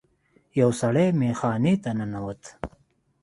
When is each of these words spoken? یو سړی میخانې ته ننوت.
یو 0.59 0.69
سړی 0.81 1.07
میخانې 1.19 1.73
ته 1.83 1.91
ننوت. 1.97 2.41